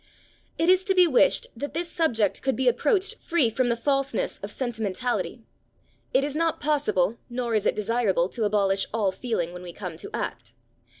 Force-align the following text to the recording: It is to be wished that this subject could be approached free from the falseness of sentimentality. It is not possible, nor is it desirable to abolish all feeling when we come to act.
It 0.57 0.67
is 0.67 0.83
to 0.85 0.95
be 0.95 1.05
wished 1.05 1.45
that 1.55 1.75
this 1.75 1.87
subject 1.87 2.41
could 2.41 2.55
be 2.55 2.67
approached 2.67 3.17
free 3.19 3.51
from 3.51 3.69
the 3.69 3.75
falseness 3.75 4.39
of 4.39 4.49
sentimentality. 4.51 5.43
It 6.11 6.23
is 6.23 6.35
not 6.35 6.59
possible, 6.59 7.19
nor 7.29 7.53
is 7.53 7.67
it 7.67 7.75
desirable 7.75 8.27
to 8.29 8.45
abolish 8.45 8.87
all 8.95 9.11
feeling 9.11 9.53
when 9.53 9.61
we 9.61 9.73
come 9.73 9.97
to 9.97 10.09
act. 10.11 10.53